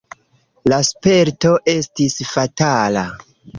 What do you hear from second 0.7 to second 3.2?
La sperto estis fatala.